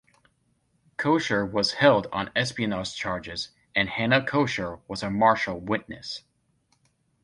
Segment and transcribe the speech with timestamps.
[0.97, 6.23] Koecher was held on espionage charges and Hana Koecher as a material witness.